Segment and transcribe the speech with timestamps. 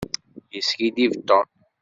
[0.53, 1.47] Yeskiddib Tom.